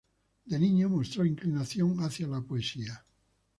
De 0.47 0.57
niño 0.57 0.89
mostró 0.89 1.23
inclinación 1.23 1.97
hacia 1.99 2.25
la 2.25 2.41
poesía. 2.41 3.05